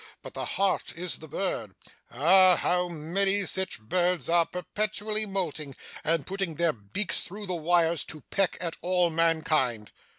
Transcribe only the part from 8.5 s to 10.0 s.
at all mankind!